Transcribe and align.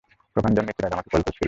প্রভাঞ্জন 0.33 0.63
মৃত্যুর 0.65 0.87
আগে 0.87 0.95
আমাকে 0.97 1.09
কল 1.13 1.21
করেছিল। 1.25 1.39